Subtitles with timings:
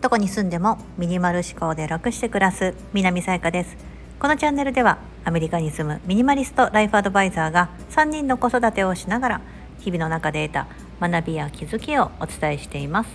[0.00, 3.76] どこに住んでもミニマル思考で楽して暮らす南さやかです。
[4.18, 9.40] このチャンネルではアメリカに住むミニマリストライフアドバイザーが3人の子育てをしながら
[9.78, 10.66] 日々の中で得た
[11.00, 13.10] 学びや気づきをお伝えしています。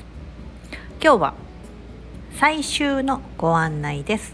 [1.02, 1.34] 今日は
[2.40, 4.34] 最終のご案内です。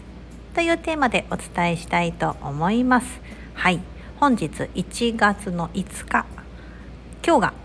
[0.54, 3.20] というテーマでお伝えしたいと思います。
[3.54, 3.80] はい。
[4.20, 6.26] 本日1月の5日。
[7.26, 7.61] 今日が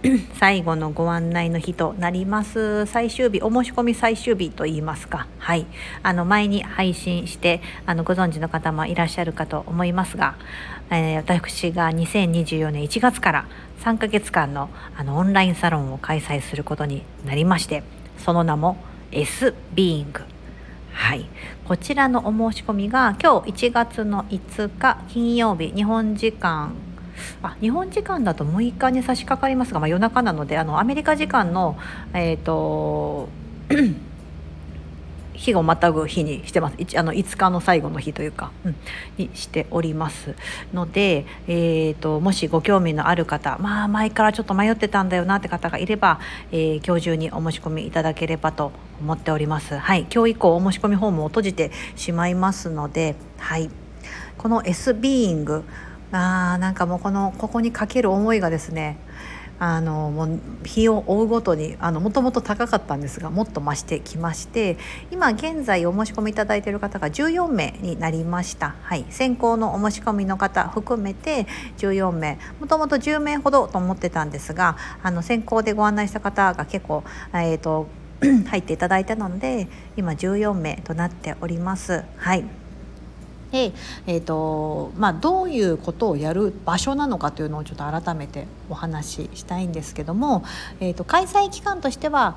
[0.34, 2.86] 最後のご案内の日となります。
[2.86, 5.26] 最終日お申し込み最終日と言いますか。
[5.38, 5.66] はい。
[6.04, 10.36] あの前に配信してあのご存知の方もいらっしゃるかと思いますが、
[10.90, 13.48] えー、私が2024年1月から
[13.80, 17.82] 3ヶ月間のあのオンラインサロンを開催することになりまして
[18.18, 18.76] その名も
[19.10, 20.22] S ビーイング
[20.92, 21.26] はい。
[21.66, 26.72] こちらのお申し込みが今日1月の5日金曜日日本時間
[27.42, 31.78] あ日本時間だと6日に差し掛かりますが、まあ、夜中なのであのアメリカ時間の、
[32.14, 33.28] えーと
[35.38, 36.76] 日をまたぐ日にしてます。
[36.96, 38.76] あの5日の最後の日というか、うん、
[39.16, 40.34] にしております
[40.74, 49.78] ので、えーと、もしご興味のある方まあ前からちょっと迷ってたんだよなって方がいれば、えー、今日中にお申し込みいただければと思っております。
[49.78, 53.70] はい今日以降お申し込みフォームを閉じてしまいますのではい。
[54.36, 55.64] この S ビーイング
[56.12, 58.98] あーなんかもうこのここにかける思いがですね
[59.60, 64.76] あのもう日を追うごとにもともと高かったんですがもっと増してきまして
[65.10, 71.46] 今現在お申し込みいただいている方が14名になりました、はい、先行のお申し込みの方含めて
[71.78, 77.88] 14名もともと10名ほどと思ってたんですがあの先行でご案内した方が結構、えーと
[78.50, 82.02] 入っていただいたので今14名となっております。
[82.16, 82.67] はい。
[83.50, 83.72] で、
[84.06, 90.44] えーとまあ、どういうことをやる場所なのかというのをちょっと改めてお話ししたいんですけども、
[90.80, 92.36] えーと、開催期間としては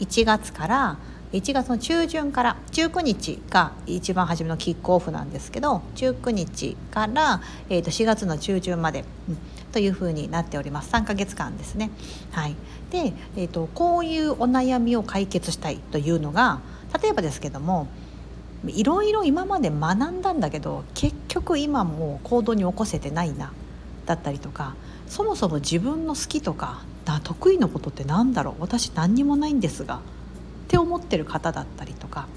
[0.00, 0.98] 1月から
[1.32, 9.38] 1月の中旬から19日が一番初めのキックオフなんですけど19日から、えー、と4月の中旬まで、うん、
[9.72, 11.90] というふうになっております3ヶ月間ですね。
[12.32, 12.56] はい、
[12.90, 16.60] で、えーとこういうお悩みを解決したいというのが
[17.00, 17.86] 例えばですけども
[18.66, 23.52] いろいろ今まで学んだんだけど結局今も行動に起こせてないな
[24.06, 24.74] だったりとか
[25.06, 26.82] そもそも自分の好きとか
[27.24, 30.00] 得意なことって何だろう私何にもないんですがっ
[30.68, 32.28] て思ってる方だったりとか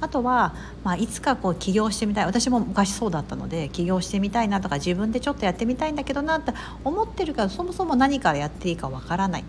[0.00, 6.52] あとは、まあ、いつかこう起業してみたい私も昔そうだったので起業してみたいなとか自分でちょっとやってみたいんだけどなって
[6.84, 9.44] 思ってるけどそもそも何からやっていいかわからないっ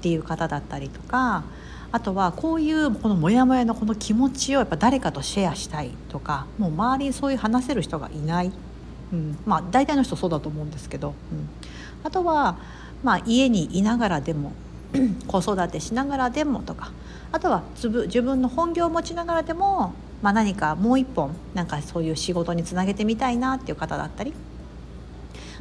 [0.00, 1.44] ていう方だったりとか
[1.90, 8.52] あとはこういうこのモヤモヤのこの気持ちをやっぱ誰かとシェアしたいとかもう周りにそういう話せる人がいない、
[9.12, 11.48] うん、まあ大体の人そうだと思うんですけど、うん、
[12.04, 12.58] あとは、
[13.02, 14.52] まあ、家にいながらでも
[15.26, 16.92] 子育てしながらでもとか。
[17.30, 24.32] あとは自分の本業を持ちながらでも、まあ、何かもう一本なんかそういう仕事につなげてみたいなっていう方だったり。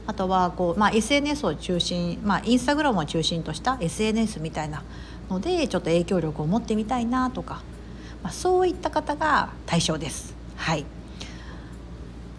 [0.06, 4.82] あとはこう、まあ、SNS を中心、まあ、インスタグラムを中心とした SNS みたいな
[5.30, 7.62] のでちょっと影響力を持ってみたいなとか、
[8.24, 10.36] まあ、そういった方が対象です。
[10.56, 10.86] はい。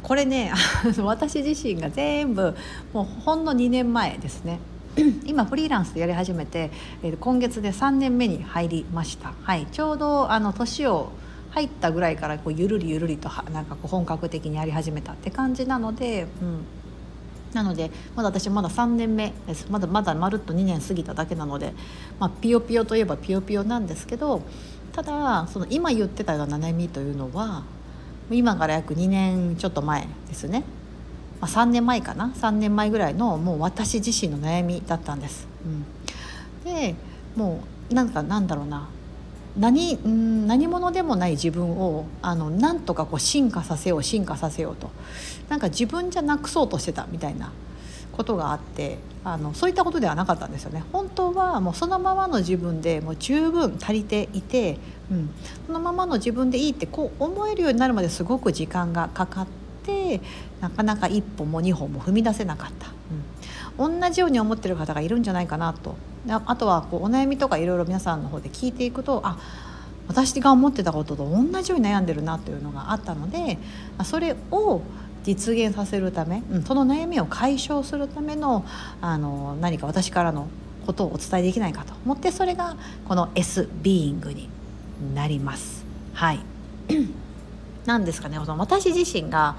[0.03, 0.53] これね
[1.05, 2.57] 私自身が全部
[2.93, 4.59] もうほんの2年前ですね。
[5.27, 6.71] 今フリーランスでやり始めて、
[7.03, 11.13] え今月で3年目に入りました、はい、ちょうどあの年を
[11.51, 16.65] 入ったぐらいからこうゆるりゆるりとなんかこう本格的にやり始めたって感じなので、うん、
[17.53, 19.67] なのでまだ私まだ3年目です。
[19.71, 21.73] まだまだまるっと2年過ぎただけなので、
[22.19, 24.43] まあ、ピヨピヨといえばピヨピヨなんですけど
[24.93, 27.63] ただその今言ってたような悩みというのは
[28.31, 30.65] 今から約2年ちょっと前ですね、
[31.41, 32.33] まあ、3年前かな。
[32.37, 35.49] 3年前ぐらいのもう私自身の悩みだったんです。
[35.65, 36.95] うん、で
[37.35, 37.61] も
[37.91, 38.89] うなんかなんだろうな。
[39.59, 44.91] 何ん何者でもない自分をあのなんとかこう進化させよう進化させようと。
[45.49, 47.51] なんか自分じゃなくそうとしてたみたいな
[48.13, 50.85] ことがあってあのそういったことではなかったんですよね。
[50.93, 54.79] 本当はもうそのままの自分でもう十分足りていて、
[55.11, 55.31] うん、
[55.67, 59.47] そのままの自分でいいってこう思えるようになるまですごく時間がかかっ
[59.85, 60.21] て
[60.61, 62.93] なかなか一歩も二歩も踏み出せなかった、
[63.81, 65.97] うん、同じように思ってる方がいるんじゃないかなと
[66.31, 69.39] あとはこうお悩みとかいろいろ皆さんの方で聞いていくとあ
[70.09, 73.59] 私が思ってたことと同じように悩んでるなというのがあったので
[74.05, 74.83] それを
[75.23, 78.65] 実現させるため、うん、その悩みを解消するための
[79.01, 80.49] あの何か私からの
[80.87, 82.77] ことをお伝えできないかと思ってそれが
[83.07, 84.49] この S ビーイングに
[85.15, 85.85] なります。
[86.15, 86.41] はい
[87.85, 89.57] なんですかね私自身が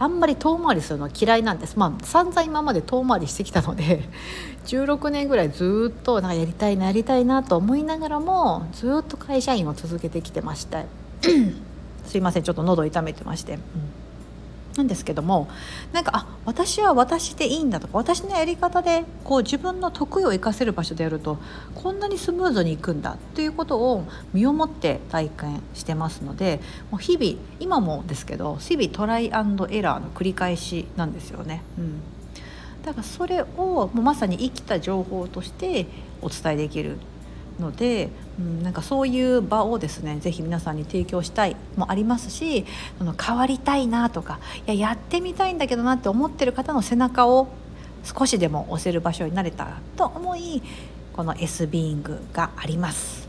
[0.00, 1.78] あんまり遠回りするのは嫌いなんです。
[1.78, 4.08] まあ散々今まで遠回りしてきたので
[4.66, 10.84] 16年ぐらいずっとなんかやりたいなやりたいなと思いながらもずっと会社員を続けてきてました
[12.06, 13.54] すいませんちょっと喉痛めてまして。
[13.54, 13.60] うん。
[14.76, 15.48] なんですけども
[15.92, 21.38] なんかあ私は私でいいんだとか私のやり方でこう自分の得意を生かせる場所でやると
[21.74, 31.62] こんなにスムーズにいくんだということを身をもって体験してますのでもう日々今もですけど日々トライエラーの繰り返しなんですよね。
[31.78, 32.00] うん
[32.84, 35.86] だからそれをもうまさに生きた情報として
[36.22, 36.96] お伝えできる
[37.58, 38.08] ので、
[38.40, 42.64] うん、なんかそういう場をですねぜひ皆さんに提供したいもありますし
[42.98, 47.48] その変わりたいなとかいややってみたいんだけどなって思ってる方の背中を
[48.02, 50.62] 少しでも押せる場所になれたらと思い
[51.12, 53.28] この S ビーイングがあります。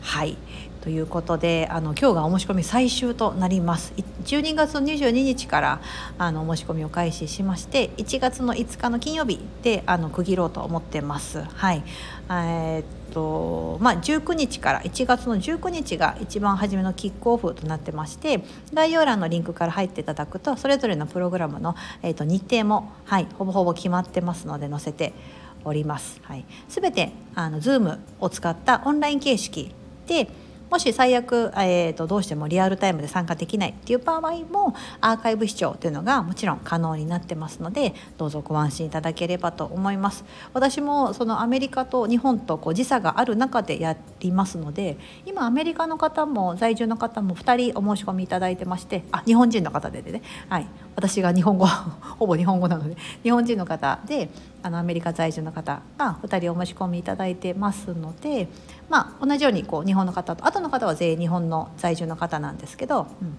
[0.00, 0.36] はい
[0.84, 3.94] ということであの今日がお申し込み最終となります。
[4.26, 5.80] 12月の22日から
[6.18, 11.42] あのお申し込みを開始しまして1月の5日の金曜日であの区切ろうと思ってます。
[11.42, 11.82] はい。
[12.28, 12.84] えー、っ
[13.14, 18.44] とまあ19日から1月の19日が一番初めのキックオフとなってまして
[18.74, 25.14] 概要欄のリンクから入っていただくとそれぞれのプログラムの、えー、っと日程もはいほぼほぼ決まってますので載せて
[25.64, 26.20] おります。
[26.24, 29.74] はい、全てあの Zoom を使ったオンライン形式
[30.06, 30.28] で
[30.74, 40.24] もし最悪、えーと、どうしてもリアルタイムで参加できないっていう場合もアーカイブ視聴というのがもちろん可能になってますのでどうぞご安心いただければと思います。
[40.52, 51.66] 私もそのアメリカと日本とこう時差がある中でやりますので今アメリカの方も在住の方も2人お申し込みいただいてましてあ日本人の方でね、はい、私が日本語
[52.18, 54.28] ほぼ日本語なので日本人の方で
[54.62, 58.48] あのアメリカ在住の方が2人お申し込みいただいてますので、
[58.88, 63.36] まあ、同じようにこう日本の方とあとの方は全員日本の在住の方なんですけど、うん、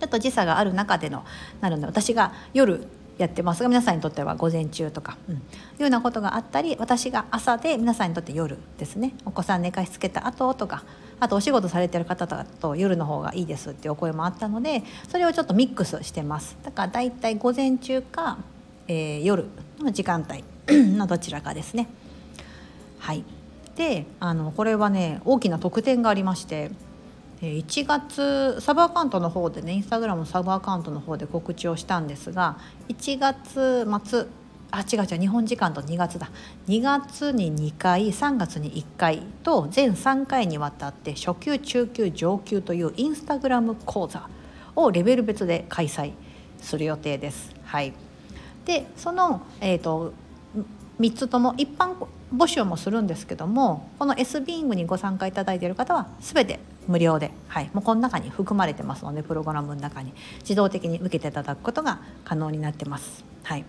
[0.00, 1.24] ちょっと時差がある中での
[1.60, 2.86] なるので私が夜
[3.18, 5.42] やってますが皆さんにとっては午前中とか、うん、いう
[5.82, 9.14] ようなことがあったり私が朝で皆さんにとって夜ですね。
[9.24, 10.84] お子さん寝かしつけた後とか
[11.20, 16.56] あとお仕事されてる方だと夜の方がいいですっていうお声もあったのでそれをちょっとミックスしてます。
[16.64, 18.38] だからだいたい午前中か、
[18.88, 19.46] えー、夜
[19.78, 20.44] の時間帯
[20.96, 21.88] のどちらかですね。
[22.98, 23.24] はい。
[23.76, 26.70] であのこれはね大きな特典がありまして
[27.40, 32.58] 1月サブアカウントの方でねインスタグラムのサブアカウントの方で告知をしたんですが
[32.88, 34.26] 1月末
[34.70, 36.30] あ違う違う日本時間と2月だ
[36.66, 44.28] 2月に2回3月に1回と全3回にわたって初級中級上級というインスタグラム講座
[44.74, 46.12] をレベル別で開催
[46.60, 47.54] する予定です。
[47.64, 47.92] はい、
[48.64, 50.12] でその、えーと、
[50.98, 51.94] 3つとも一般
[52.34, 60.12] 募集もするんですけどもこの S ビーイングにご参加いただいている方は全て無料で、はい、もうこの中に含まれてますのでプログラムの中に。
[60.40, 63.24] 自動的に受けていただくことが可能になってます。
[63.42, 63.64] はい。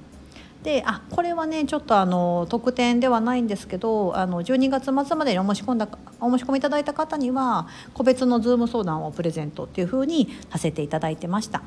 [0.64, 5.88] であこれはねちょっとあの特典ではないんですけどあの12月末までにお申し込んだ
[6.20, 11.62] お申し込みいただいた方には個別の Zoom 相談をプレゼントっていうふうにさせていただいてました。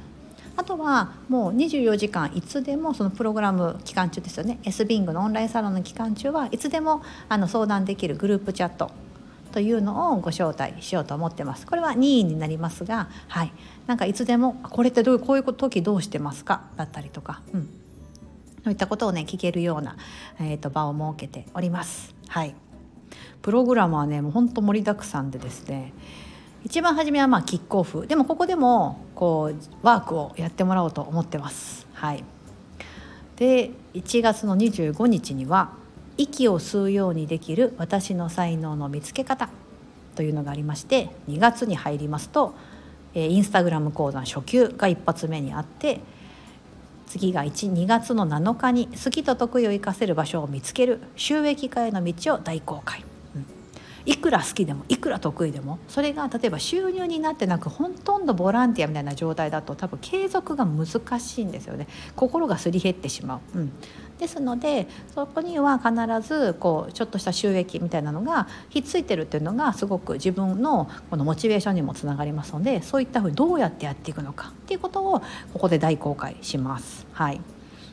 [0.57, 4.59] あとはもう24時間いつでもそのプログラム期間中ですよね。
[4.65, 8.91] S ビングのオンラインサロンの期間中はいつでもあの相談できるグループチャット。
[9.59, 11.67] というのをご招待しようと思ってます。
[11.67, 13.53] これは任意になりますが、はい、
[13.89, 16.63] なんかいつでもこれってどういうこういう時どうしてますか？
[16.77, 17.69] だったりとか、うん、
[18.63, 19.97] そういったことをね聞けるような、
[20.39, 22.15] えーと、場を設けております。
[22.29, 22.55] はい。
[23.43, 25.93] プログラムはねもうほんと盛りだくさんでですね。
[26.65, 28.07] 一番初めはまあキックオフ。
[28.07, 31.89] でもここでもこうワークをやってもらおうと思ってます。
[31.95, 32.23] はい、
[33.35, 35.73] で1月の25日には
[36.19, 39.49] 「息を吸うようにできる私の才能の見つけ方」
[40.17, 42.55] というのがありまして2月に入りますと、
[43.15, 46.01] インスタグラム講座初級が一発目にあって
[47.07, 53.08] 次が12月の7日に好きと得意を生かせる場所を見つける収益化への道を大公開。
[54.09, 61.87] いくら好きでもいくら得意でもそれが例えば収入になってなくほとんどボランティアみたいな状態だと多分継続が難しいんですよね。
[62.17, 63.73] 心がすり減ってしまう、うん、
[64.19, 75.21] ですのでそこには必ずこうちょっとした収益みたいなのがひっついてるっていうのがすごく自分のこのモチベーションにもつながりますのでそういったふうにどうやってやっていくのかっていうことを
[75.53, 77.07] ここで大公開します。
[77.13, 77.43] はい、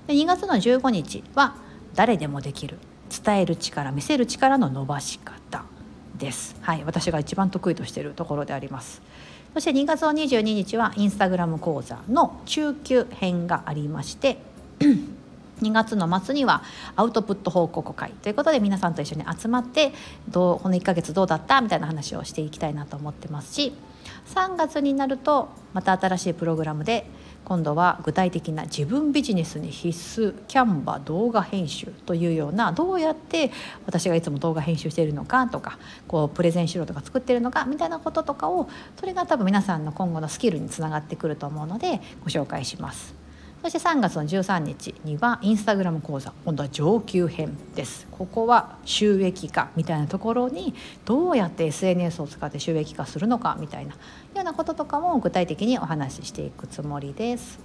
[0.08, 1.58] で2月の15日は
[1.94, 2.78] 誰でもできる。
[3.24, 5.75] 伝える力見せる力の伸ばし方。
[6.18, 6.56] です。
[6.62, 9.02] はい、私が一番得意としているところであります。
[9.56, 14.38] そして2月の22日はインスタグラム講座の中級編がありまして
[15.64, 16.62] 2月の末には
[16.98, 19.94] アウトプット報告会ということで皆さんと一緒に集まって
[20.28, 23.72] どうこの1ヶ月どうだったみたいな話をしていきたいなと思ってますし
[24.34, 27.10] 3月になるとまた新しいプログラムで
[27.46, 33.52] 今度は具体的な自分ビジネスに必須キャンバ動画編集というようなどうやって
[33.86, 38.68] 私がいつも動画編集しているのかとかこうプレゼン資料とか作ってるのかみたいなこととかを
[39.00, 43.25] それが多分皆さんの今後のスキルにつながってくると思うのでご紹介します。
[43.66, 53.98] そして3月の13日にはインスタグラム講座今度は上級編ですここは収益化みたいなところにどうやって SNS を使って収益化するのかみたいなよ
[54.42, 57.58] うなこととかも具体的にお話ししていくつもりです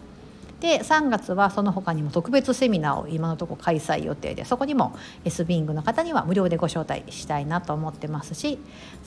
[0.60, 8.58] で3月はその他にも特別セミナーを今のところ開催予定でそこにも S ビングの方には無料でご招待したいなと思ってますし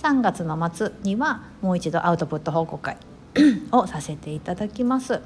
[0.03, 2.97] 3月の末にはもう一度アウトプット報告会
[3.71, 5.21] をさせていただきます。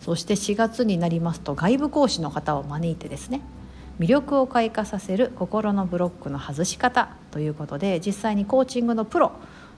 [0.00, 3.40] そして4月になりますと外部講師の方を招いてですね
[3.98, 9.32] 魅力を開花させる心のブロックの外し方ということで実際にコーチングのプロ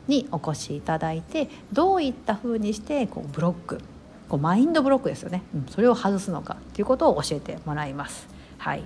[0.07, 3.81] にお越しいただいてどういったふうにしてこうブロック
[4.29, 8.29] こうマインドブロックですよね、うん、それを外すのかということを教えてもらいます。
[8.59, 8.85] はい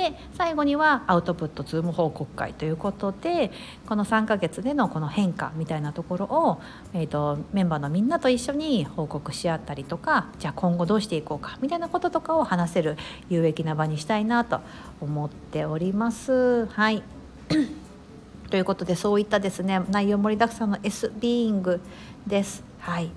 [0.00, 3.50] で最後にはアウトプットズーム報告会ということで
[3.86, 6.60] この3ヶ月でのこの変化みたいなところを、
[6.94, 12.96] えーと、メンバーのみんなと一緒に報告し合ったりとかじゃあ今後どうしていこうかみたいなこととかを話せる
[13.28, 14.60] 有益な場にしたいなと
[15.02, 16.64] 思っております。
[16.66, 17.02] はい
[18.48, 21.80] ということでそういったですね内容盛りだくさんの S ビーイング
[22.26, 22.64] です。
[22.78, 23.10] はい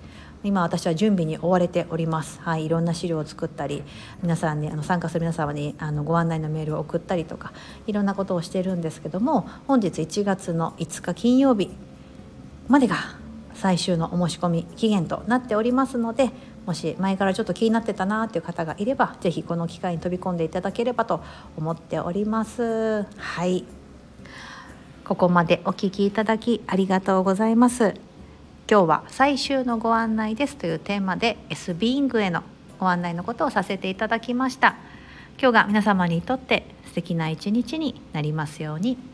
[0.44, 3.84] 今私は準備に追われております、はい、いろんな資料を作ったり
[4.22, 7.54] 皆さんにあの参加する皆様にあのご案内のメールを送ったりとか
[7.88, 11.72] いろんなことをしてるんですけども本日1月の5日金曜日
[12.68, 12.98] までが
[13.54, 16.32] 最終のお申し込み期限となっておりますので
[16.66, 21.22] もし前からちょっと気になってたなっていう方がいれば是非この機会に飛び込んでいただければと
[21.58, 23.06] 思っております。
[23.18, 23.66] はい
[25.04, 28.13] ここまでお聞きいただきありがとうございます。
[28.70, 32.44] 今日は最終のご案内ですというテーマで S ビーイングへの
[32.80, 34.78] ご案内のことをさせていただきました。
[35.38, 39.13] 今日が皆様にとって素敵な一日になりますように。